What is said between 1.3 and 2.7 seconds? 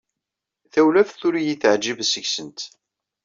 yi-teɛǧib seg-sent.